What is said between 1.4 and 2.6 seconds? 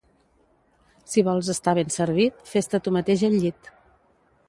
estar ben servit,